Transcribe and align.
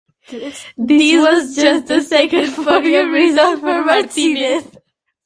This 0.31 0.65
was 1.15 1.55
just 1.55 1.85
the 1.85 2.01
second 2.01 2.55
podium 2.55 3.11
result 3.11 3.59
for 3.59 3.85
Martinez. 3.85 4.63